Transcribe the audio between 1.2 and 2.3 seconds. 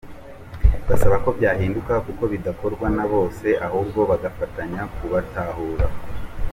ko byahinduka kuko